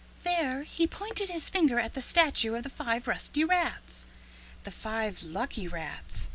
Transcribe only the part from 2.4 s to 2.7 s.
of